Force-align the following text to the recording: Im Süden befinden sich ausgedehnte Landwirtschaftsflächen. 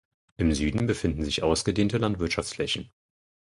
Im 0.37 0.51
Süden 0.51 0.87
befinden 0.87 1.23
sich 1.23 1.43
ausgedehnte 1.43 1.99
Landwirtschaftsflächen. 1.99 2.89